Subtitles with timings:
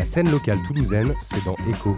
[0.00, 1.94] La scène locale toulousaine, c'est dans Echo.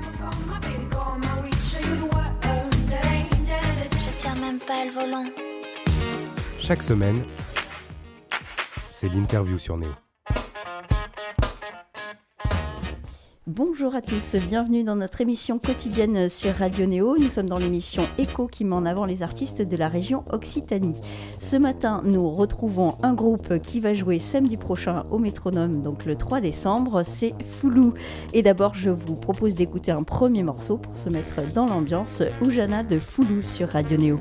[3.92, 5.26] Je tiens même pas le volant.
[6.58, 7.22] Chaque semaine,
[8.90, 9.92] c'est l'interview sur Néo.
[13.48, 17.18] Bonjour à tous, bienvenue dans notre émission quotidienne sur Radio Néo.
[17.18, 21.00] Nous sommes dans l'émission Echo qui met en avant les artistes de la région Occitanie.
[21.40, 26.14] Ce matin, nous retrouvons un groupe qui va jouer samedi prochain au Métronome, donc le
[26.14, 27.94] 3 décembre, c'est Foulou.
[28.32, 32.84] Et d'abord, je vous propose d'écouter un premier morceau pour se mettre dans l'ambiance, Oujana
[32.84, 34.20] de Foulou sur Radio Néo.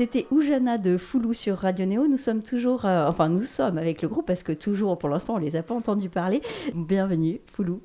[0.00, 2.08] C'était Oujana de Foulou sur Radio Néo.
[2.08, 5.34] Nous sommes toujours, euh, enfin nous sommes avec le groupe parce que toujours, pour l'instant,
[5.34, 6.40] on les a pas entendus parler.
[6.74, 7.82] Bienvenue, Foulou.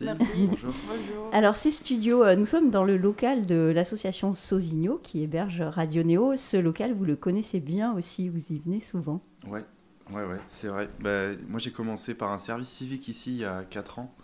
[0.00, 0.24] Merci.
[0.48, 0.72] Bonjour.
[1.30, 6.02] Alors ces studios, euh, nous sommes dans le local de l'association Sosigno qui héberge Radio
[6.04, 6.38] Néo.
[6.38, 9.20] Ce local, vous le connaissez bien aussi, vous y venez souvent.
[9.46, 9.62] Ouais,
[10.10, 10.88] ouais, ouais, c'est vrai.
[11.00, 14.14] Bah, moi j'ai commencé par un service civique ici il y a 4 ans.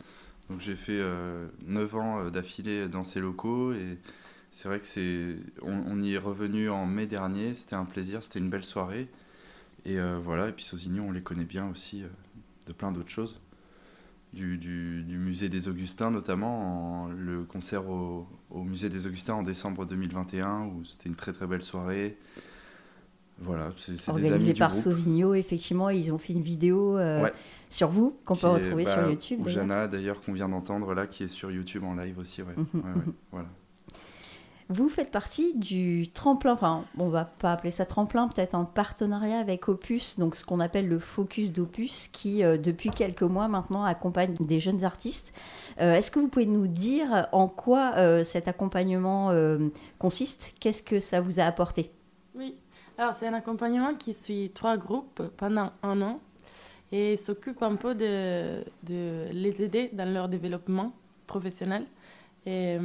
[0.48, 1.02] Donc j'ai fait
[1.66, 3.98] 9 ans d'affilée dans ces locaux et
[4.54, 7.54] c'est vrai que c'est, on, y est revenu en mai dernier.
[7.54, 9.08] C'était un plaisir, c'était une belle soirée.
[9.84, 10.48] Et euh, voilà.
[10.48, 12.06] Et puis Sosignon, on les connaît bien aussi euh,
[12.68, 13.40] de plein d'autres choses.
[14.32, 19.86] Du, du, musée des Augustins notamment, le concert au, au, musée des Augustins en décembre
[19.86, 22.16] 2021 où c'était une très très belle soirée.
[23.38, 27.28] Voilà, c'est Organisé par Sosigno, effectivement, ils ont fait une vidéo euh,
[27.70, 29.46] sur vous qu'on peut retrouver sur bah, YouTube.
[29.46, 32.42] Jana d'ailleurs qu'on vient d'entendre là, qui est sur YouTube en live aussi.
[32.42, 32.54] Ouais.
[32.56, 33.48] Mhm, voilà.
[34.70, 39.38] Vous faites partie du tremplin, enfin, on va pas appeler ça tremplin, peut-être en partenariat
[39.38, 43.84] avec Opus, donc ce qu'on appelle le Focus d'Opus, qui euh, depuis quelques mois maintenant
[43.84, 45.34] accompagne des jeunes artistes.
[45.82, 49.32] Euh, est-ce que vous pouvez nous dire en quoi euh, cet accompagnement
[49.98, 50.54] consiste?
[50.60, 51.90] Qu'est-ce que ça vous a apporté?
[52.34, 52.56] Oui,
[52.96, 56.20] alors c'est un accompagnement qui suit trois groupes pendant un an
[56.90, 60.94] et s'occupe un peu de, les aider dans leur développement
[61.26, 61.84] professionnel.
[62.46, 62.78] Et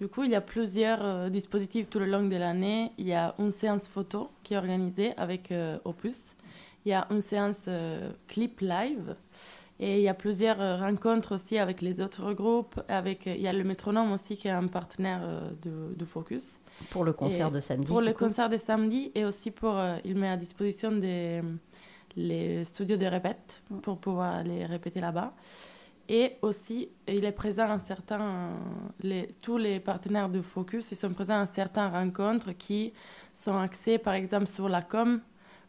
[0.00, 2.90] du coup, il y a plusieurs euh, dispositifs tout le long de l'année.
[2.96, 6.36] Il y a une séance photo qui est organisée avec euh, Opus.
[6.86, 9.14] Il y a une séance euh, clip live.
[9.78, 12.80] Et il y a plusieurs rencontres aussi avec les autres groupes.
[12.88, 15.22] Avec, il y a le métronome aussi qui est un partenaire
[15.62, 16.60] de, Focus.
[16.90, 17.86] Pour le concert de samedi.
[17.86, 21.40] Pour le concert de samedi et aussi pour, il met à disposition des,
[22.14, 23.78] les studios de répète mm.
[23.78, 25.32] pour pouvoir les répéter là-bas.
[26.12, 28.50] Et aussi, il est présent à certains,
[29.00, 32.92] les, tous les partenaires de Focus, ils sont présents à certaines rencontres qui
[33.32, 35.20] sont axées, par exemple, sur la com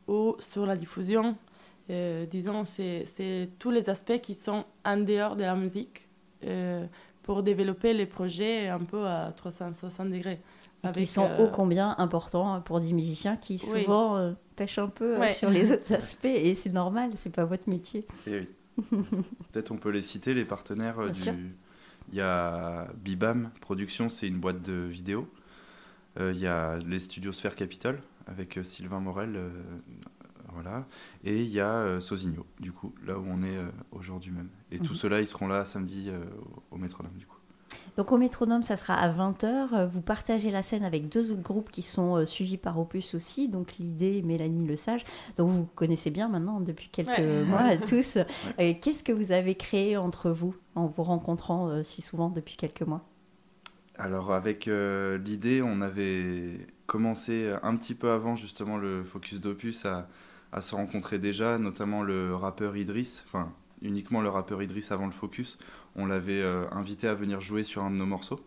[0.07, 1.35] ou sur la diffusion.
[1.91, 6.07] Euh, disons, c'est tous les aspects qui sont en dehors de la musique
[6.43, 6.87] euh,
[7.21, 10.41] pour développer les projets un peu à 360 degrés.
[10.83, 15.27] Et qui sont ô euh, combien importants pour des musiciens qui souvent pêchent un peu
[15.27, 18.07] sur les autres aspects et c'est normal, c'est pas votre métier.
[18.25, 18.47] Et oui.
[19.51, 21.55] Peut-être on peut les citer, les partenaires euh, du.
[22.11, 25.31] Il y a Bibam Production, c'est une boîte de vidéo.
[26.19, 29.39] Euh, il y a les studios Sphère Capital avec euh, Sylvain Morel.
[30.51, 30.87] voilà.
[31.23, 33.57] Et il y a Sosigno, du coup, là où on est
[33.91, 34.49] aujourd'hui même.
[34.71, 34.99] Et tout mhm.
[34.99, 36.11] cela, ils seront là samedi
[36.71, 37.30] au Métronome, du coup.
[37.97, 39.87] Donc au métronome, ça sera à 20h.
[39.87, 43.47] Vous partagez la scène avec deux autres groupes qui sont euh, suivis par Opus aussi.
[43.47, 45.03] Donc l'idée, Mélanie Le Sage.
[45.37, 48.17] Donc vous connaissez bien maintenant depuis quelques mois tous.
[48.57, 52.83] Qu'est-ce que vous avez créé entre vous en vous rencontrant euh, si souvent depuis quelques
[52.83, 53.03] mois?
[53.97, 59.85] Alors avec euh, l'idée, on avait commencé un petit peu avant justement le focus d'Opus
[59.85, 60.07] à,
[60.51, 63.51] à se rencontrer déjà, notamment le rappeur Idriss, enfin
[63.81, 65.57] uniquement le rappeur Idriss avant le focus.
[65.95, 68.39] On l'avait euh, invité à venir jouer sur un de nos morceaux.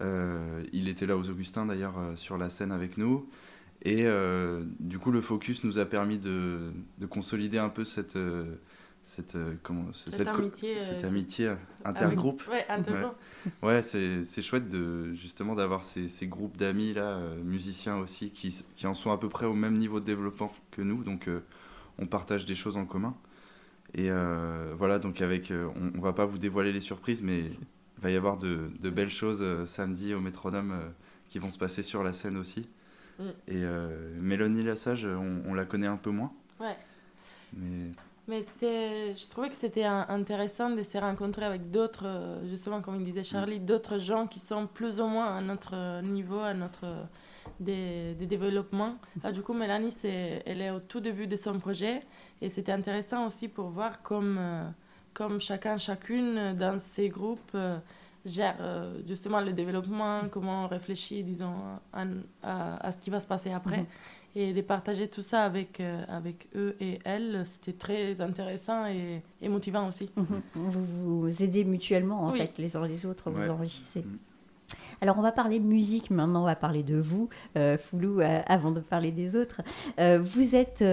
[0.00, 3.28] Euh, il était là aux Augustins d'ailleurs euh, sur la scène avec nous.
[3.82, 4.06] Et
[4.80, 6.72] du coup, le focus nous a permis de,
[7.08, 8.18] consolider un peu cette,
[9.04, 11.52] cette, comment, cette, amitié, cette amitié
[11.84, 12.42] intergroupe.
[12.48, 12.66] Ouais,
[13.62, 18.86] ouais c'est chouette de, justement d'avoir ces, ces, groupes d'amis là, musiciens aussi, qui, qui,
[18.88, 21.04] en sont à peu près au même niveau de développement que nous.
[21.04, 21.30] Donc,
[21.98, 23.14] on partage des choses en commun.
[23.94, 27.38] Et euh, voilà, donc avec, euh, on, ne va pas vous dévoiler les surprises, mais
[27.38, 30.74] il va y avoir de, belles choses euh, samedi au métronome
[31.28, 32.68] qui vont se passer sur la scène aussi.
[33.18, 33.24] Mm.
[33.48, 33.64] Et
[34.20, 36.32] Mélanie Lassage, on, on, la connaît un peu moins.
[36.60, 36.76] Ouais.
[37.54, 37.92] Mais,
[38.28, 43.24] mais je trouvais que c'était intéressant de se rencontrer avec d'autres, justement, comme il disait
[43.24, 46.86] Charlie, d'autres gens qui sont plus ou moins à notre niveau, à notre
[47.60, 48.96] des, développements.
[49.22, 52.02] Ah, du coup, Mélanie, elle est au tout début de son projet
[52.40, 54.68] et c'était intéressant aussi pour voir comme, euh,
[55.14, 57.78] comme chacun, chacune dans ces groupes euh,
[58.24, 61.54] gère euh, justement le développement, comment on réfléchit, disons,
[61.92, 63.78] à, ce qui va se passer après.
[63.78, 63.86] Mhm.
[64.38, 69.88] Et de partager tout ça avec, avec eux et elles, c'était très intéressant et, motivant
[69.88, 70.10] aussi.
[70.14, 70.42] Mhm.
[70.54, 74.02] Vous vous aidez mutuellement, en fait, les uns les autres, vous enrichissez.
[74.02, 74.18] Mhm.
[75.00, 78.70] Alors on va parler musique maintenant, on va parler de vous, euh, Foulou, euh, avant
[78.70, 79.62] de parler des autres.
[79.98, 80.84] Euh, vous êtes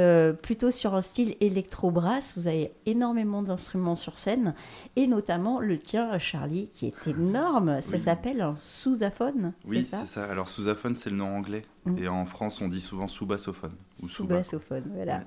[0.41, 4.53] plutôt sur un style électro-brass, vous avez énormément d'instruments sur scène,
[4.95, 9.53] et notamment le tien, Charlie, qui est énorme, ça s'appelle un sousaphone.
[9.65, 11.97] Oui, c'est ça, Alors sousaphone, c'est le nom anglais, mm.
[11.97, 13.73] et en France on dit souvent sous-bassophone.
[14.07, 15.23] Sous-bassophone, voilà.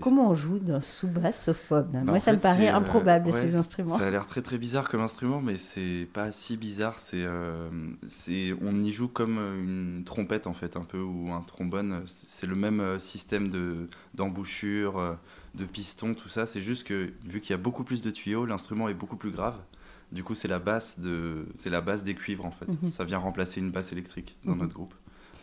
[0.00, 3.96] Comment on joue d'un sous-bassophone bah, Moi, ça me paraît euh, improbable, ces instruments.
[3.96, 6.98] Ça a l'air très très bizarre comme instrument, mais c'est pas si bizarre.
[6.98, 7.68] C'est, euh,
[8.08, 12.02] c'est, on y joue comme une trompette, en fait, un peu, ou un trombone.
[12.06, 15.16] C'est le même euh, système de, d'embouchure,
[15.54, 16.46] de piston, tout ça.
[16.46, 19.30] C'est juste que, vu qu'il y a beaucoup plus de tuyaux, l'instrument est beaucoup plus
[19.30, 19.56] grave.
[20.12, 22.68] Du coup, c'est la basse, de, c'est la basse des cuivres, en fait.
[22.68, 22.90] Mhm.
[22.90, 24.60] Ça vient remplacer une basse électrique dans mhm.
[24.60, 24.94] notre groupe.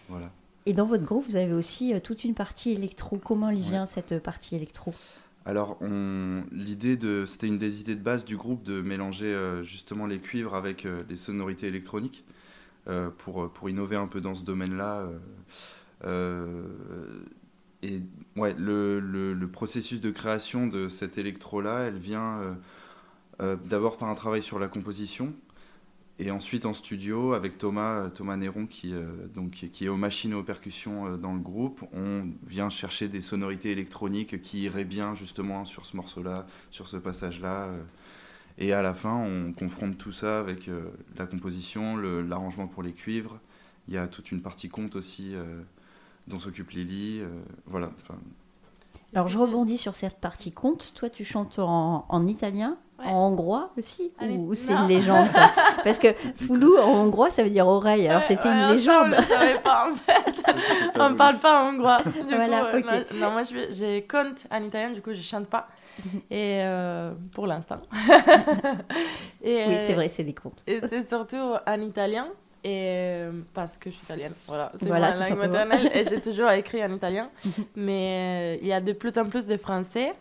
[0.07, 0.31] Voilà.
[0.65, 3.17] Et dans votre groupe, vous avez aussi euh, toute une partie électro.
[3.17, 4.93] Comment il vient cette partie électro?
[5.45, 5.79] Alors,
[6.51, 10.19] l'idée de, c'était une des idées de base du groupe de mélanger euh, justement les
[10.19, 12.23] cuivres avec euh, les sonorités électroniques
[13.19, 15.07] pour, pour innover un peu dans ce domaine-là.
[17.83, 18.01] et
[18.35, 22.57] ouais, le, le, le, processus de création de cet électro-là, elle vient
[23.39, 25.31] d'abord par un travail sur la composition,
[26.21, 30.33] et ensuite en studio avec Thomas, Thomas Néron qui, euh, donc, qui est aux machines
[30.33, 34.85] et aux percussions euh, dans le groupe, on vient chercher des sonorités électroniques qui iraient
[34.85, 37.63] bien justement sur ce morceau-là, sur ce passage-là.
[37.63, 37.81] Euh.
[38.59, 40.69] et à la fin, on confronte tout ça avec
[41.17, 43.39] la composition, l'arrangement pour les cuivres.
[43.87, 45.33] Il y a toute une partie conte aussi
[46.27, 47.21] dont s'occupe Lily.
[47.65, 47.91] voilà.
[49.13, 50.93] Alors je rebondis sur cette partie conte.
[50.95, 55.51] Toi, tu chantes en, en italien en hongrois aussi Ou c'est une légende ça
[55.83, 59.11] Parce que Foulou en hongrois ça veut dire oreille, alors c'était une légende.
[59.13, 60.99] Ça, on ne savait pas en fait.
[60.99, 62.01] on ne parle pas en hongrois.
[62.03, 65.67] Du voilà, coup, euh, non, moi j'ai compte en italien, du coup je chante pas.
[66.29, 67.81] Et euh, pour l'instant.
[69.43, 70.63] oui, c'est vrai, c'est des contes.
[70.67, 72.27] Et c'est surtout en italien.
[72.63, 76.83] Et parce que je suis italienne, voilà, c'est ma langue maternelle et j'ai toujours écrit
[76.83, 77.29] en italien.
[77.75, 80.13] Mais euh, il y a de plus en plus de français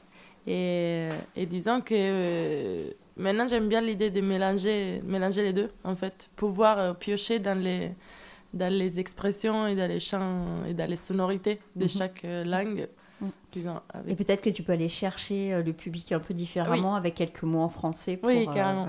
[0.46, 5.94] et, et disons que euh, maintenant, j'aime bien l'idée de mélanger, mélanger les deux, en
[5.94, 6.30] fait.
[6.36, 7.92] Pouvoir euh, piocher dans les,
[8.54, 11.88] dans les expressions et dans les chants et dans les sonorités de mhm.
[11.88, 12.88] chaque euh, langue.
[14.06, 17.60] Et peut-être que tu peux aller chercher le public un peu différemment avec quelques mots
[17.60, 18.16] en français.
[18.16, 18.88] Pour, oui, carrément.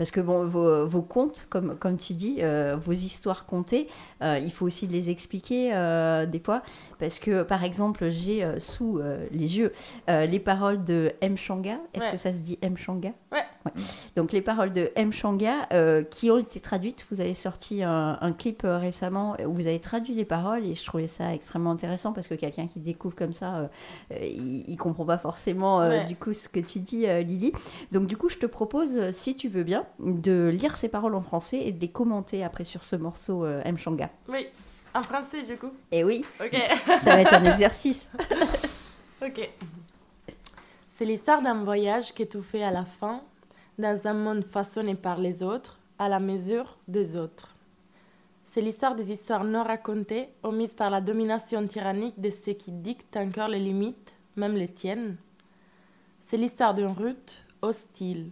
[0.00, 3.86] Parce que bon, vos, vos contes, comme, comme tu dis, euh, vos histoires contées,
[4.22, 6.62] euh, il faut aussi les expliquer euh, des fois.
[6.98, 8.98] Parce que, par exemple, j'ai sous
[9.30, 9.72] les yeux
[10.08, 11.36] les paroles de M.
[11.36, 11.76] Shanga.
[11.92, 12.78] Est-ce que ça se dit M.
[12.78, 13.44] Shanga ouais.
[14.16, 15.12] Donc, les paroles de M.
[15.12, 15.68] Shanga
[16.08, 17.06] qui ont été traduites.
[17.10, 20.84] Vous avez sorti un, un, clip récemment où vous avez traduit les paroles et je
[20.84, 23.68] trouvais ça extrêmement intéressant parce que quelqu'un qui découvre comme ça,
[24.10, 27.52] il, ne comprend pas forcément du coup ce que tu dis, Lily.
[27.92, 31.22] Donc, du coup, je te propose, si tu veux bien, de lire ces paroles en
[31.22, 33.76] français et de les commenter après sur ce morceau euh, M.
[33.76, 34.10] Shanga.
[34.28, 34.46] Oui,
[34.94, 35.72] en français du coup.
[35.90, 36.24] Et eh oui.
[36.40, 36.56] Ok.
[37.02, 38.10] Ça va être un exercice.
[39.22, 39.50] ok.
[40.88, 43.22] C'est l'histoire d'un voyage qui fait à la fin,
[43.78, 47.54] dans un monde façonné par les autres, à la mesure des autres.
[48.44, 53.16] C'est l'histoire des histoires non racontées, omises par la domination tyrannique de ceux qui dictent
[53.16, 55.16] encore les limites, même les tiennes.
[56.20, 58.30] C'est l'histoire d'une route hostile,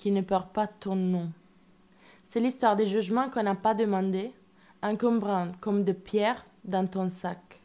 [0.00, 1.30] qui ne porte pas ton nom.
[2.24, 4.32] C'est l'histoire des jugements qu'on n'a pas demandé,
[4.82, 7.60] encombrant comme des pierres dans ton sac.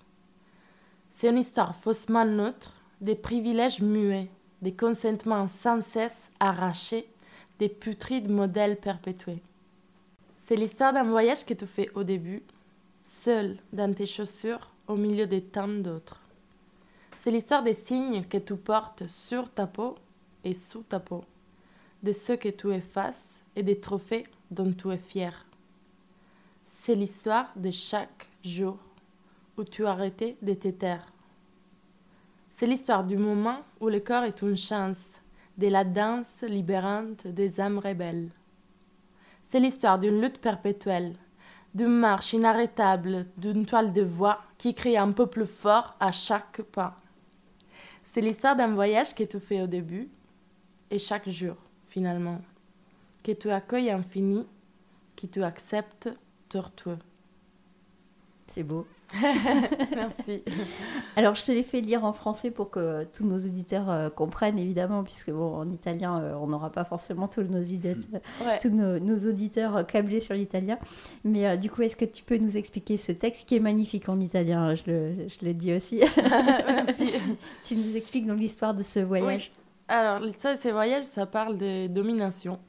[1.11, 4.27] C'est une histoire faussement neutre, des privilèges muets,
[4.61, 7.07] des consentements sans cesse arrachés,
[7.57, 9.41] des putrides modèles perpétués.
[10.39, 12.43] C'est l'histoire d'un voyage que tu fais au début,
[13.01, 16.19] seul dans tes chaussures, au milieu des tant d'autres.
[17.15, 19.95] C'est l'histoire des signes que tu portes sur ta peau
[20.43, 21.23] et sous ta peau
[22.05, 25.33] de ce que tu effaces et des trophées dont tu es fier.
[26.63, 28.77] C'est l'histoire de chaque jour
[29.57, 30.95] où tu as de te.
[32.51, 35.19] C'est l'histoire du moment où le corps est une chance,
[35.57, 38.29] de la danse libérante des âmes rebelles.
[39.49, 41.15] C'est l'histoire d'une lutte perpétuelle,
[41.73, 46.61] d'une marche inarrêtable, d'une toile de voix qui crie un peu plus fort à chaque
[46.61, 46.95] pas.
[48.03, 50.07] C'est l'histoire d'un voyage que tu fais au début
[50.91, 51.55] et chaque jour
[51.95, 52.41] finalement,
[53.23, 54.45] que tu accueilles infini,
[55.15, 56.09] que tu acceptes
[56.49, 56.97] tortueux.
[58.53, 58.85] C'est beau.
[59.95, 60.43] Merci.
[61.15, 64.59] Alors, je te l'ai fait lire en français pour que tous nos auditeurs euh, comprennent,
[64.59, 67.95] évidemment, puisque bon, en italien, euh, on n'aura pas forcément tous nos, idées,
[68.61, 70.77] tous nos, auditeurs euh, câblés sur l'italien.
[71.23, 74.19] Mais du coup, est-ce que tu peux nous expliquer ce texte qui est magnifique en
[74.19, 74.75] italien?
[74.75, 76.01] Je le, je le dis aussi.
[76.67, 77.09] Merci.
[77.63, 79.49] tu nous expliques donc l'histoire de ce voyage.
[79.87, 82.59] Alors, ça, ces voyages, ça parle de domination.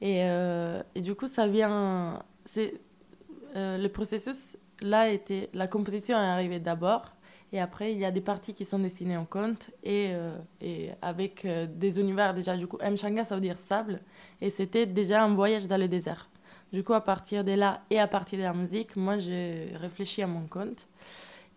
[0.00, 2.22] Et, euh, du coup, ça vient.
[2.56, 5.50] Euh, le processus, là, était.
[5.54, 7.12] La composition est arrivée d'abord.
[7.52, 9.70] Et après, il y a des parties qui sont dessinées en compte.
[9.82, 12.56] Et, euh, et avec des univers déjà.
[12.56, 14.00] Du coup, Mchanga, ça veut dire sable.
[14.40, 16.28] Et c'était déjà un voyage dans le désert.
[16.72, 20.22] Du coup, à partir de là et à partir de la musique, moi, j'ai réfléchi
[20.22, 20.86] à mon compte.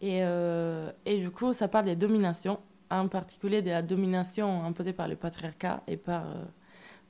[0.01, 0.21] Et,
[1.05, 5.15] et du coup, ça parle des dominations en particulier de la domination imposée par le
[5.15, 6.25] patriarcat et par,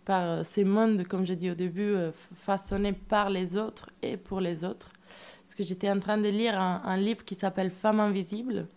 [0.06, 1.94] par ces mondes, comme j'ai dit au début,
[2.36, 4.90] façonnés par les autres et pour les autres.
[5.46, 8.68] Parce que j'étais en train de lire un, livre qui s'appelle Femmes invisibles,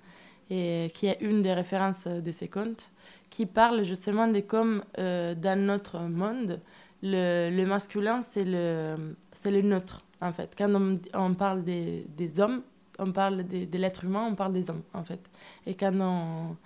[0.51, 2.91] et qui est une des références de ces contes,
[3.31, 6.61] qui parle justement de comme dans notre monde,
[7.03, 10.55] le, masculin, c'est le, le neutre, en fait.
[10.57, 12.63] Quand on, on parle des, des, hommes,
[12.99, 15.21] on parle de, de l'être humain, on parle des hommes, en fait.
[15.67, 16.57] Et quand on,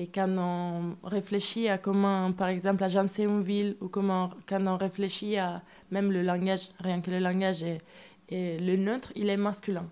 [0.00, 4.78] et quand on réfléchit à comment, par exemple, agencer une ville, ou comment, quand on
[4.78, 7.82] réfléchit à même le langage, rien que le langage est
[8.30, 9.86] le neutre, il est masculin.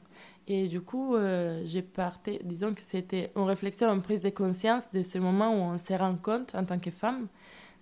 [0.47, 4.91] Et du coup, euh, j'ai parté, disons que c'était une réflexion, une prise de conscience
[4.95, 7.27] de ce moment où on se rend compte, en tant que femme,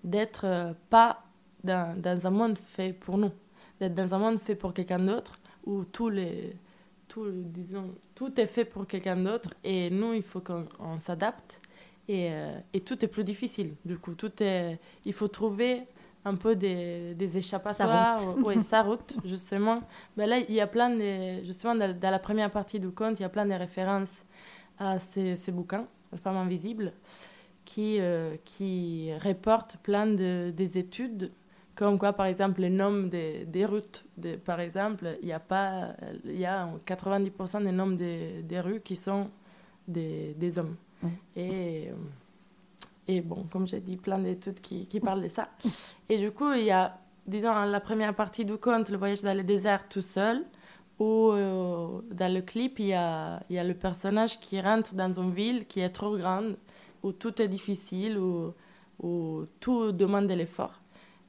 [0.03, 1.23] d'être euh, pas
[1.63, 3.31] dans, un monde fait pour nous,
[3.79, 6.55] d'être dans un monde fait pour quelqu'un d'autre, où tous les,
[7.07, 11.61] tout, disons, tout est fait pour quelqu'un d'autre, et nous, il faut qu'on s'adapte,
[12.09, 13.75] et, euh, et, tout est plus difficile.
[13.85, 15.83] Du coup, tout est, il faut trouver
[16.25, 18.21] un peu des, des échappatoires.
[18.45, 19.83] Oui, sa route, justement.
[20.17, 21.43] Mais là, il y a plein de.
[21.45, 24.25] Justement, dans, dans, la première partie du conte, il y a plein de références
[24.79, 26.93] à ces, ces bouquins, La femme invisible,
[27.65, 31.33] qui, euh, qui reportent plein de, des études.
[31.75, 35.41] Comme quoi, par exemple, le nombre des, des routes, de, par exemple, il y a
[35.41, 35.95] pas,
[36.25, 39.29] il y a 90% des noms des, des rues qui sont
[39.87, 40.77] des, des hommes.
[41.03, 41.09] Mmh.
[43.09, 45.49] Et bon, comme j'ai dit, plein d'études qui, qui, parlent de ça.
[46.09, 49.37] Et du coup, il y a, disons, la première partie du conte, le voyage dans
[49.37, 50.45] le désert tout seul,
[50.99, 55.67] où euh, dans le clip, il y, a, le personnage qui rentre dans une ville
[55.67, 56.57] qui est trop grande,
[57.03, 58.55] où tout est difficile, où,
[59.61, 60.81] tout demande de l'effort.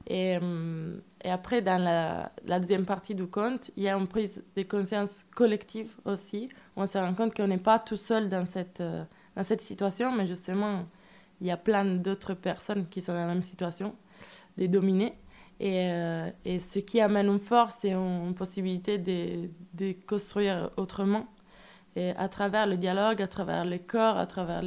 [0.06, 4.62] Et, euh, après, dans la, deuxième partie du conte, il y a une prise de
[4.62, 9.04] conscience collective aussi, on se rend compte qu'on n'est pas tout seul dans cette, euh,
[9.38, 10.84] dans cette situation, mais justement
[11.40, 13.94] il y a plein d'autres personnes qui sont dans la même situation,
[14.56, 15.14] des dominés.
[15.60, 21.26] Et, euh, et ce qui amène une force et une possibilité de, de construire autrement,
[21.94, 24.62] et à travers le dialogue, à travers le corps, à travers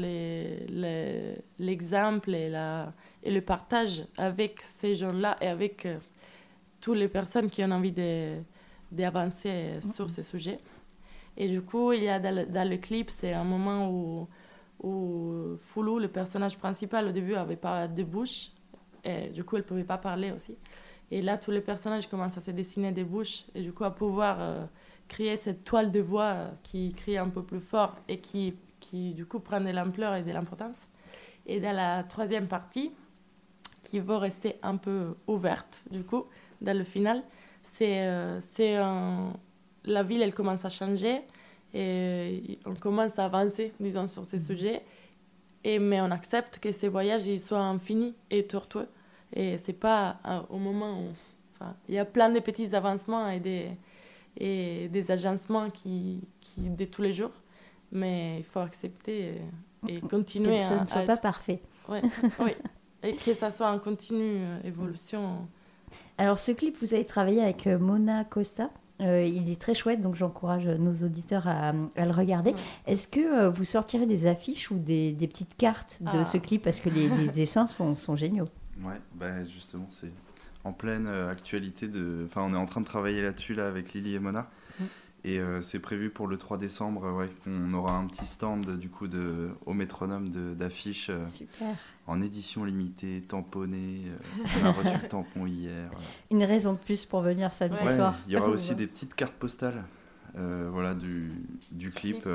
[1.59, 5.97] l'exemple et, la, et le partage avec ces gens-là et avec euh,
[6.79, 7.93] toutes les personnes qui ont envie
[8.91, 10.59] d'avancer sur ce sujet.
[11.35, 14.27] Et du coup, il y a dans le, dans le clip, c'est un moment où
[14.81, 18.51] où Foulou, le personnage principal, au début, avait pas de bouche.
[19.03, 20.55] Et du coup, elle pouvait pas parler aussi.
[21.11, 23.91] Et là, tous les personnages commencent à se dessiner des bouches et du coup à
[23.91, 24.65] pouvoir euh,
[25.09, 29.13] créer cette toile de voix euh, qui crie un peu plus fort et qui, qui
[29.13, 30.87] du coup prend de l'ampleur et de l'importance.
[31.45, 32.91] Et dans la troisième partie,
[33.83, 36.27] qui va rester un peu ouverte, du coup,
[36.61, 37.23] dans le final,
[37.61, 38.39] c'est euh,
[39.83, 41.21] la ville, elle commence à changer
[41.73, 44.45] et on commence à avancer, disons, sur ces mhm.
[44.45, 44.81] sujets.
[45.63, 48.87] Et, mais on accepte que ces voyages ils soient infinis et tortueux.
[49.33, 50.17] Et c'est pas
[50.49, 51.05] au moment où.
[51.53, 53.69] Enfin, il y a plein de petits avancements et des,
[54.37, 57.31] et des agencements qui, qui, de tous les jours.
[57.91, 59.35] Mais il faut accepter
[59.87, 60.81] et, et continuer que ce à.
[60.81, 61.61] ne soit pas parfait.
[61.87, 62.01] Ouais,
[62.39, 62.51] oui.
[63.03, 65.47] Et que ça soit en continue euh, évolution.
[66.17, 68.69] Alors, ce clip, vous avez travaillé avec euh, Mona Costa?
[69.01, 72.51] Euh, il est très chouette, donc j'encourage nos auditeurs à, à le regarder.
[72.51, 72.57] Ouais.
[72.87, 76.25] Est-ce que euh, vous sortirez des affiches ou des, des petites cartes de ah.
[76.25, 78.47] ce clip Parce que les, les dessins sont, sont, géniaux?
[78.83, 80.13] Ouais, bah justement, c'est
[80.63, 81.87] en pleine euh, actualité.
[81.87, 82.25] De...
[82.25, 84.49] Enfin, on est en train de travailler là-dessus là, avec Lily et Mona.
[84.79, 84.83] Mmh.
[85.23, 88.89] Et euh, c'est prévu pour le 3 décembre ouais, qu'on aura un petit stand du
[88.89, 91.25] coup de, au métronome d'affiches euh,
[92.07, 94.05] en édition limitée, tamponnée.
[94.07, 95.91] Euh, on a reçu le tampon hier.
[96.31, 98.15] Une raison de plus pour venir samedi ouais, soir.
[98.27, 99.83] Il y aura aussi des petites cartes postales
[100.33, 101.33] voilà, du,
[101.71, 102.27] du clip,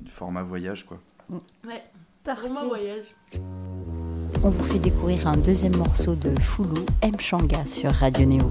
[0.00, 0.84] du format voyage.
[0.86, 0.98] Quoi.
[1.28, 1.36] Mmh.
[1.68, 1.84] Ouais,
[2.24, 3.04] format voyage.
[4.42, 7.12] On vous fait découvrir un deuxième morceau de Foulou, M.
[7.20, 8.50] Changa sur Radio Néo.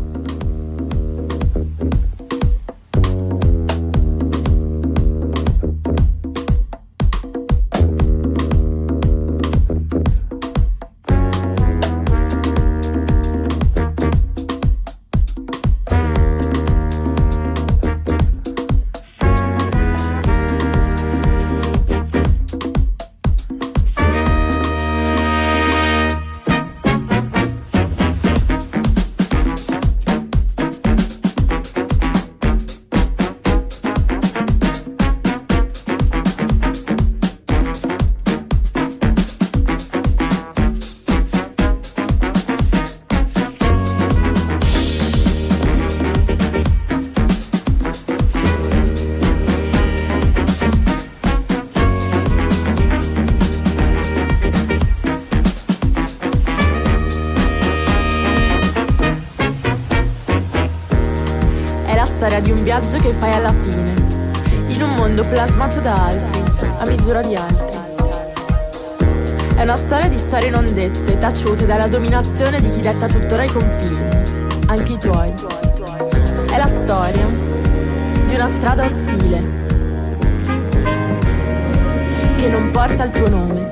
[62.64, 63.94] Viaggio che fai alla fine,
[64.68, 66.42] in un mondo plasmato da altri,
[66.78, 67.78] a misura di altri.
[69.56, 73.50] È una storia di storie non dette, taciute dalla dominazione di chi detta tuttora i
[73.50, 74.00] confini,
[74.68, 75.34] anche i tuoi.
[76.50, 77.28] È la storia
[78.28, 79.44] di una strada ostile
[82.38, 83.72] che non porta il tuo nome.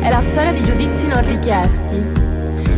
[0.00, 2.04] È la storia di giudizi non richiesti,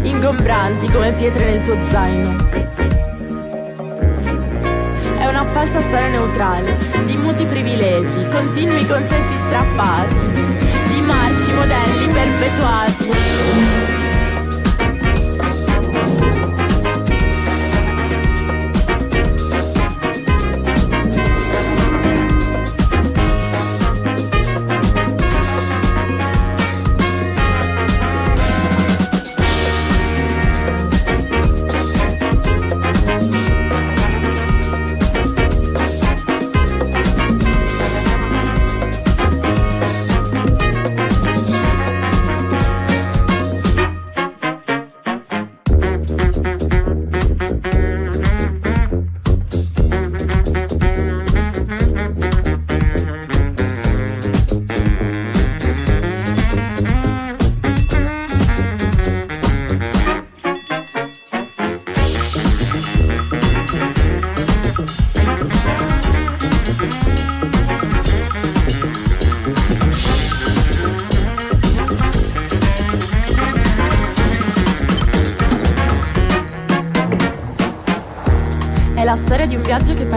[0.03, 2.60] ingombranti come pietre nel tuo zaino
[5.61, 10.15] falsa storia neutrale, di muti privilegi, continui consensi strappati,
[10.89, 13.80] di marci modelli perpetuati.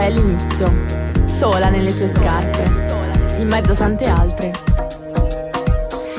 [0.03, 0.71] Fai all'inizio,
[1.25, 2.63] sola nelle tue scarpe,
[3.37, 4.51] in mezzo a tante altre.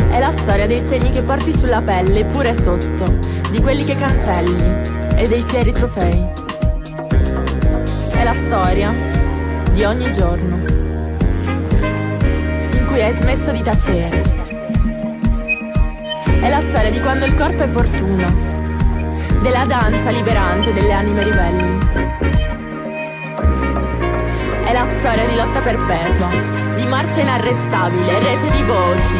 [0.08, 3.18] È la storia dei segni che porti sulla pelle, pure sotto,
[3.50, 4.92] di quelli che cancelli.
[5.16, 6.26] E dei fieri trofei.
[8.10, 8.92] È la storia
[9.72, 10.56] di ogni giorno,
[12.70, 14.22] in cui hai smesso di tacere.
[16.40, 18.32] È la storia di quando il corpo è fortuna,
[19.42, 22.33] della danza liberante delle anime ribelli
[24.74, 26.28] la storia di lotta perpetua,
[26.74, 29.18] di marcia inarrestabile, rete di voci,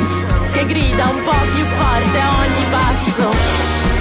[0.50, 3.93] che grida un po' più forte a ogni passo.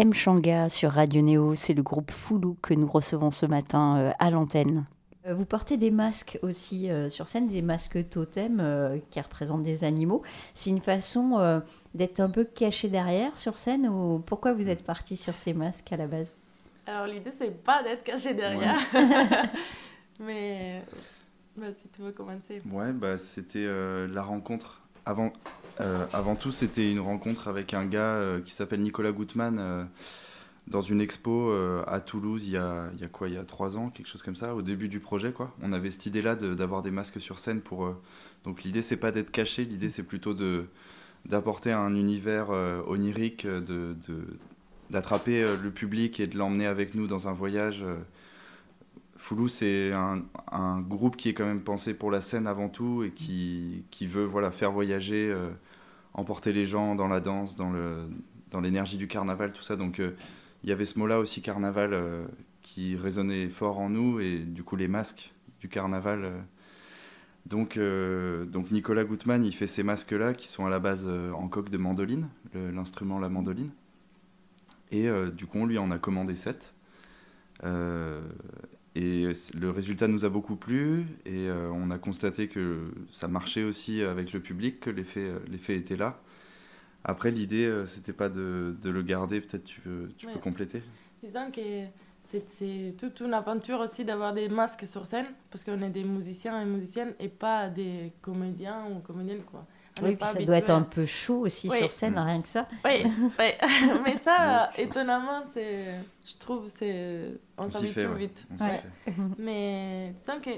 [0.00, 0.14] M.
[0.14, 1.54] Changa sur Radio Néo.
[1.54, 4.86] C'est le groupe Foulou que nous recevons ce matin euh, à l'antenne.
[5.26, 9.84] Euh, vous portez des masques aussi euh, sur scène, des masques totems qui représentent des
[9.84, 10.22] animaux.
[10.54, 11.60] C'est une façon
[11.94, 15.92] d'être un peu caché derrière sur scène ou pourquoi vous êtes parti sur ces masques
[15.92, 16.32] à la base?
[16.86, 18.80] Alors l'idée c'est pas d'être caché derrière,
[20.18, 20.82] mais
[21.58, 22.62] bah, si tu veux commencer.
[22.72, 23.68] Ouais, bah, c'était
[24.08, 25.32] la rencontre avant,
[25.80, 29.84] euh, avant tout, c'était une rencontre avec un gars euh, qui s'appelle Nicolas Gutmann euh,
[30.66, 31.52] dans une expo
[31.86, 34.06] à Toulouse il y, a, il y a quoi Il y a trois ans, quelque
[34.06, 35.32] chose comme ça, au début du projet.
[35.32, 35.52] quoi.
[35.62, 37.92] On avait cette idée-là d'avoir des masques sur scène pour.
[38.44, 40.66] donc l'idée, c'est pas d'être caché, l'idée, c'est plutôt de
[41.26, 42.50] d'apporter un univers
[42.86, 43.96] onirique, de
[44.90, 47.84] d'attraper le public et de l'emmener avec nous dans un voyage
[49.20, 53.10] Foulou, c'est un, groupe qui est quand même pensé pour la scène avant tout et
[53.10, 55.50] qui, qui veut voilà, faire voyager, euh,
[56.14, 58.08] emporter les gens dans la danse, dans, le,
[58.50, 59.76] dans l'énergie du carnaval, tout ça.
[59.76, 60.12] Donc euh,
[60.64, 62.24] il y avait ce mot-là aussi, carnaval, euh,
[62.62, 66.32] qui résonnait fort en nous et du coup les masques du carnaval
[67.44, 71.68] Donc, donc Nicolas Gutmann, il fait ces masques-là qui sont à la base en coque
[71.68, 73.70] de mandoline, l'instrument la mandoline.
[74.90, 76.72] Et du coup, on lui en a commandé 7.
[78.96, 83.62] Et le résultat nous a beaucoup plu et euh, on a constaté que ça marchait
[83.62, 86.20] aussi avec le public, que l'effet, euh, l'effet était là.
[87.04, 90.82] Après, l'idée, euh, c'était pas de, de, le garder, peut-être tu, peux, tu peux compléter
[91.22, 91.60] Disons que
[92.24, 96.04] c'est, c'est toute une aventure aussi d'avoir des masques sur scène, parce qu'on est des
[96.04, 99.42] musiciens et musiciennes et pas des comédiens ou comédiennes.
[99.42, 99.64] Quoi.
[100.02, 102.66] Oui, puis ça doit être un peu chaud aussi sur scène, rien que ça.
[102.84, 103.04] Oui,
[104.04, 108.46] mais ça, étonnamment, c'est, je trouve, c'est, on, s'habitue vite.
[109.38, 110.50] mais sans que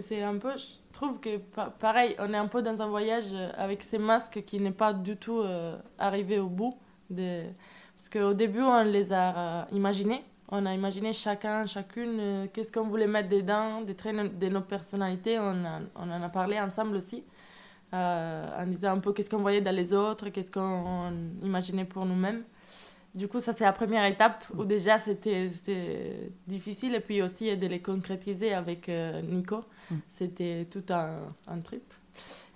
[0.00, 1.38] c'est un peu, je trouve que
[1.78, 5.16] pareil, on est un peu dans un voyage avec ces masques qui n'est pas du
[5.16, 6.76] tout euh, arrivé au bout.
[7.10, 7.44] De...
[7.96, 10.24] Parce qu'au début, on les a euh, imaginés.
[10.50, 14.60] On a imaginé chacun, chacune, euh, qu'est-ce qu'on voulait mettre dedans, des traits de nos
[14.60, 15.38] personnalités.
[15.38, 15.54] On,
[15.94, 17.24] on en a parlé ensemble aussi.
[17.94, 21.10] Euh, en disant un peu qu'est-ce qu'on voyait dans les autres, qu'est-ce qu'on
[21.42, 22.44] imaginait pour nous-mêmes.
[23.14, 25.50] Du coup, ça, c'est la première étape où déjà c'était
[26.46, 26.94] difficile.
[26.94, 29.64] Et puis aussi de les concrétiser avec euh, Nico.
[29.90, 29.94] Mm.
[30.08, 31.94] C'était tout un, un trip.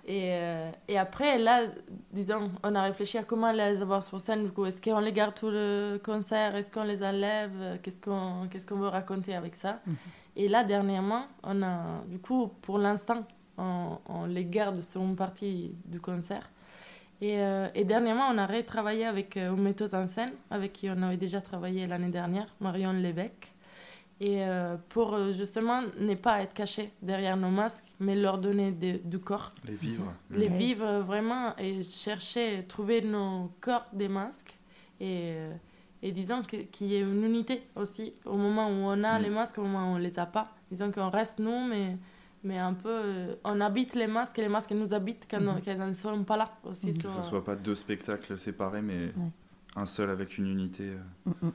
[0.05, 1.63] Et, euh, et, après, là,
[2.11, 4.43] disons, on a réfléchi à comment les avoir sur scène.
[4.43, 6.55] Du coup, est-ce qu'on les garde tout le concert?
[6.55, 7.79] Est-ce qu'on les enlève?
[7.81, 9.79] Qu'est-ce qu'on qu'est-ce qu'on veut raconter avec ça?
[9.87, 9.93] Mm-hmm.
[10.35, 13.25] Et là, dernièrement, on a, du coup, pour l'instant,
[13.57, 16.49] on, les garde sur une partie du concert.
[17.21, 20.89] Et, euh, et, dernièrement, on a retravaillé avec euh, une metteuse en scène, avec qui
[20.89, 23.51] on avait déjà travaillé l'année dernière, Marion Lévesque.
[24.19, 29.19] Et euh, pour justement ne pas être caché derrière nos masques, mais leur donner du
[29.19, 29.51] corps.
[29.65, 30.13] Les vivre.
[30.31, 34.55] Les vivre vraiment et chercher, trouver nos corps des masques.
[34.99, 35.33] Et,
[36.01, 39.23] et disons qu'il y ait une unité aussi au moment où on a mm.
[39.23, 40.51] les masques, au moment où on les a pas.
[40.69, 41.97] Disons qu'on reste nous, mais
[42.43, 45.87] mais un peu euh, on habite les masques et les masques nous habitent quand, on,
[45.87, 49.13] ne sont pas là aussi que ce soit pas deux spectacles séparés mais
[49.75, 51.29] un seul avec une unité euh.
[51.29, 51.51] mm, mm.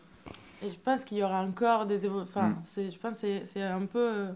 [0.65, 2.63] et je pense qu'il y aura encore des enfin mm.
[2.65, 4.33] c'est je pense c'est c'est un peu euh,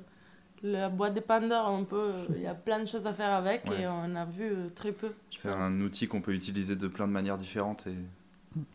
[0.62, 3.70] la boîte de Pandore un peu il y a plein de choses à faire avec
[3.70, 7.12] et on a vu très peu c'est un outil qu'on peut utiliser de plein de
[7.12, 7.96] manières différentes et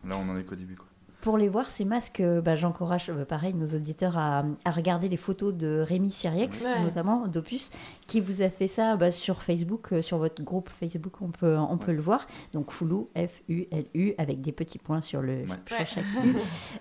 [0.07, 0.87] là on en est qu'au début quoi
[1.27, 5.17] pour les voir, ces masques, euh, bah, j'encourage euh, pareil nos auditeurs à, regarder les
[5.17, 7.69] photos de Rémi Siriex, notamment d'Opus,
[8.07, 11.57] qui vous a fait ça bah, sur Facebook, euh, sur votre groupe Facebook, on peut,
[11.57, 12.27] on peut le voir.
[12.53, 15.97] Donc Foulou, F-U-L-U, avec des petits points sur le chaque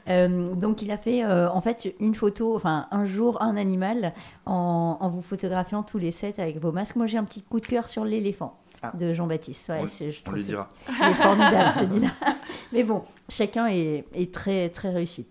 [0.57, 4.13] donc il a fait en fait une photo, enfin un jour un animal,
[4.45, 6.95] en, en vous photographiant tous les sept avec vos masques.
[6.95, 8.61] Moi j'ai un petit coup de cœur sur l'éléphant.
[8.83, 8.93] Ah.
[8.95, 9.69] de Jean-Baptiste.
[9.69, 9.85] Ouais,
[10.27, 10.69] on, lui dira.
[10.89, 12.11] Il est formidable celui-là.
[12.73, 15.27] Mais bon, chacun est, est, très, très réussi.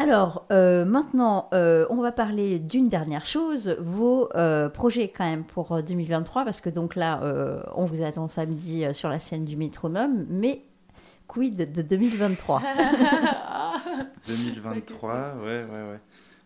[0.00, 5.44] Alors, euh, maintenant, euh, on va parler d'une dernière chose, vos euh, projets quand même
[5.44, 7.20] pour 2023, parce que donc là,
[7.74, 10.62] on vous attend samedi sur la scène du métronome, mais
[11.26, 12.62] quid de 2023
[14.26, 16.00] 2023, ouais, ouais, ouais.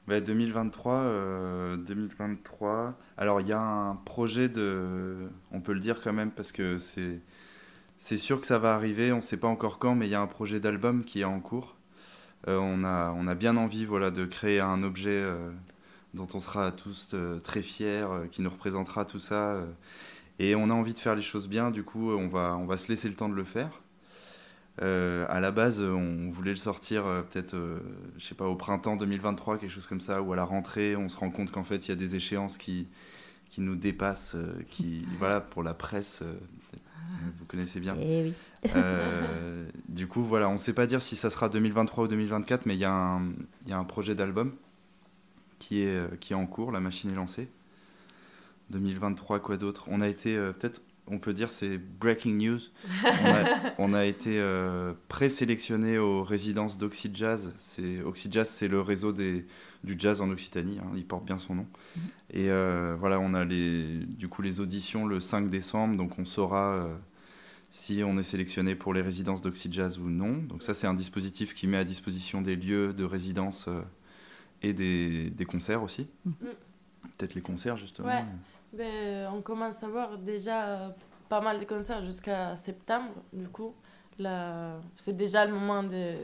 [0.09, 2.71] 2023, 2023.
[2.71, 6.53] Euh, alors il y a un projet de, on peut le dire quand même parce
[6.53, 7.21] que c'est
[7.99, 9.13] c'est sûr que ça va arriver.
[9.13, 11.25] On ne sait pas encore quand, mais il y a un projet d'album qui est
[11.25, 11.77] en cours.
[12.49, 15.51] Euh, on a on a bien envie voilà de créer un objet euh,
[16.15, 17.15] dont on sera tous
[17.45, 19.65] très fiers, qui nous représentera tout ça.
[20.39, 21.71] et on a envie de faire les choses bien.
[21.71, 23.84] Du coup, on va on va se laisser le temps de le faire.
[24.83, 27.79] Euh, à la base, on voulait le sortir euh, peut-être, euh,
[28.19, 30.97] je sais pas, au printemps 2023, quelque chose comme ça, ou à la rentrée.
[30.97, 32.89] On se rend compte qu'en fait, il y a des échéances qui,
[33.51, 34.37] qui nous dépassent,
[34.69, 36.25] qui, voilà, pour la presse,
[37.39, 37.95] vous connaissez bien.
[37.99, 38.33] Eh
[39.89, 42.75] du coup, voilà, on ne sait pas dire si ça sera 2023 ou 2024, mais
[42.75, 43.21] il y, y, a
[43.69, 44.55] un projet d'album
[45.61, 47.49] qui est, qui est en cours, la machine est lancée.
[48.71, 49.85] 2023, quoi d'autre?
[49.89, 52.61] On a été peut-être on peut dire c'est breaking news.
[53.79, 57.53] on, a, été euh, présélectionné aux résidences d'Oxyjazz.
[57.57, 59.47] C'est Oxyjazz, c'est le réseau des,
[59.83, 60.79] du jazz en Occitanie.
[60.79, 61.67] Hein, il porte bien son nom.
[61.97, 62.03] Mhm.
[62.31, 66.25] Et euh, voilà, on a les, du coup les auditions le 5 décembre, donc on
[66.25, 66.95] saura euh,
[67.71, 70.35] si on est sélectionné pour les résidences d'Oxyjazz ou non.
[70.35, 73.69] Donc ça, c'est un dispositif qui met à disposition des lieux de résidence
[74.63, 76.07] et des, des, concerts aussi.
[76.25, 76.35] Mhm.
[77.19, 78.09] Peut-être les concerts justement.
[78.77, 80.89] Ben, on commence à voir déjà euh,
[81.29, 83.75] pas mal de concerts jusqu'à septembre, du coup.
[84.97, 85.97] C'est déjà le moment de.
[85.97, 86.17] Et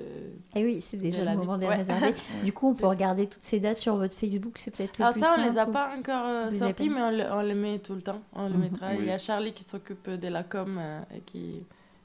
[0.54, 2.14] eh oui, c'est déjà le moment de réserver.
[2.44, 5.14] du coup, on peut regarder toutes ces dates sur votre Facebook, c'est peut-être le Alors
[5.14, 8.02] plus ça, on les a pas encore euh, sortis, mais on, les met tout le
[8.02, 8.20] temps.
[8.32, 8.60] On les mhm.
[8.60, 8.94] mettra.
[8.94, 11.64] Il y a Charlie qui s'occupe de la com euh, et qui.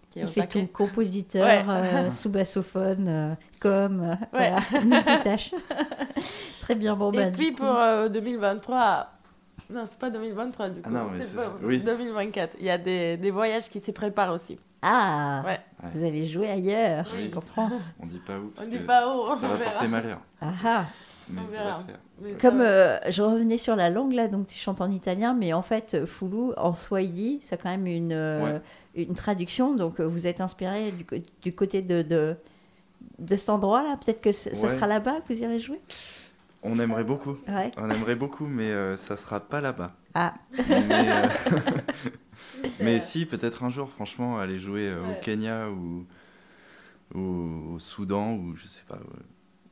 [0.09, 1.65] qui Il fait tout, compositeur,
[2.11, 5.51] sous-bassophone, com, voilà, une petite tâche.
[6.61, 7.75] Très bien, bon Et bah, puis pour
[8.09, 9.14] 2023,
[9.69, 10.93] Non, c'est pas 2023 du Ah coup.
[10.93, 11.79] non, mais c'est pas- ça, oui.
[11.79, 12.57] 2024.
[12.59, 14.59] Il y a des, des voyages qui se préparent aussi.
[14.81, 15.59] Ah, Ouais.
[15.95, 17.31] vous allez jouer ailleurs Oui.
[17.31, 17.95] qu'en France.
[17.99, 19.71] On dit pas où, On dit pas où, on ça va verra.
[19.71, 20.19] porter malheur.
[20.41, 20.85] Ah ah.
[21.27, 21.79] Mais On ça va verra.
[21.79, 21.99] se faire.
[22.21, 25.33] Mais ça Comme euh, je revenais sur la langue là, donc tu chantes en italien,
[25.33, 28.59] mais en fait, euh, Foulou en swahili, c'est quand même une, euh,
[28.93, 29.73] une traduction.
[29.73, 30.91] Donc vous êtes inspiré
[31.41, 32.35] du, côté de, de,
[33.17, 33.97] de cet endroit-là.
[33.97, 34.55] Peut-être que ça Ouais.
[34.75, 35.81] sera là-bas que vous irez jouer?
[36.67, 37.37] On aimerait beaucoup.
[37.47, 37.71] Ouais.
[37.77, 39.95] On aimerait beaucoup, mais euh, ça sera pas là-bas.
[40.13, 40.33] Ah.
[40.67, 41.27] Mais, euh,
[42.81, 45.17] mais si, peut-être un jour, franchement, aller jouer euh, Ouais.
[45.17, 46.05] au Kenya ou,
[47.13, 48.97] ou au Soudan ou je sais pas.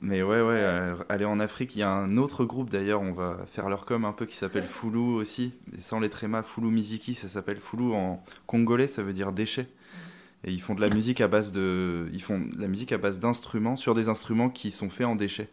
[0.02, 1.76] Mais ouais, ouais, euh, aller en Afrique.
[1.76, 4.36] Il y a un autre groupe d'ailleurs, on va faire leur com un peu qui
[4.36, 5.54] s'appelle Foulou aussi.
[5.78, 9.68] Et sans les trémas, Foulou Miziki, ça s'appelle Foulou en congolais, ça veut dire déchet.
[10.46, 12.98] Et ils font de la musique à base de, ils font de la musique à
[12.98, 15.48] base d'instruments sur des instruments qui sont faits en déchets,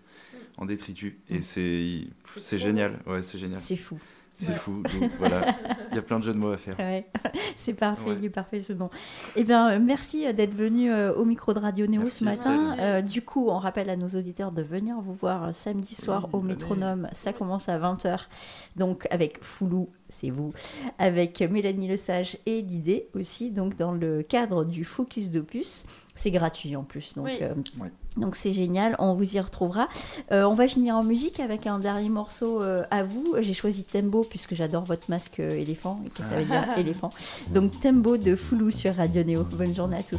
[0.61, 1.15] en détritus.
[1.29, 2.03] Et c'est,
[2.37, 2.99] c'est trop génial.
[3.07, 3.61] Ouais, c'est génial.
[3.61, 3.99] C'est fou.
[4.35, 4.55] C'est Ouais.
[4.59, 4.83] fou.
[5.01, 5.45] Donc voilà,
[5.91, 6.79] il y a plein de jeux de mots à faire.
[6.79, 7.07] Ouais.
[7.57, 8.17] c'est parfait, Ouais.
[8.19, 8.89] il est parfait ce nom.
[9.37, 12.25] Eh bien, euh, merci euh, d'être venu euh, au micro de Radio Néo Merci, ce
[12.25, 12.77] matin.
[12.79, 16.39] Euh, du coup, on rappelle à nos auditeurs de venir vous voir samedi soir Oui,
[16.39, 16.41] au.
[16.43, 17.09] Métronome.
[17.13, 18.29] Ça commence à 20h.
[18.77, 20.55] Donc, avec Foulou, c'est vous,
[20.99, 23.51] avec Mélanie Lesage et Lidé aussi.
[23.51, 25.85] Donc, dans le cadre du Focus d'Opus.
[26.15, 27.15] C'est gratuit en plus.
[27.15, 27.39] Donc, Oui.
[27.43, 27.91] euh, Ouais.
[28.17, 28.97] Donc c'est génial.
[28.99, 29.89] On vous y retrouvera.
[30.33, 33.37] Euh, on va finir en musique avec un dernier morceau euh, à vous.
[33.41, 37.11] J'ai choisi Tembo puisque j'adore votre masque euh, éléphant et que ça veut dire éléphant.
[37.55, 39.45] Donc Tembo de Foulou sur Radio Néo.
[39.45, 40.19] Bonne journée à tous.